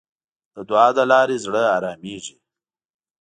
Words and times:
د 0.53 0.55
دعا 0.69 0.87
له 0.97 1.03
لارې 1.11 1.37
زړه 1.45 1.61
آرامېږي. 1.77 2.35